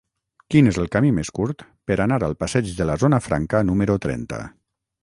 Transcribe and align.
Quin 0.53 0.69
és 0.71 0.79
el 0.83 0.87
camí 0.95 1.11
més 1.17 1.31
curt 1.41 1.61
per 1.91 1.99
anar 2.07 2.19
al 2.29 2.35
passeig 2.43 2.75
de 2.81 2.89
la 2.93 2.97
Zona 3.05 3.21
Franca 3.29 3.63
número 3.71 4.01
trenta? 4.09 4.43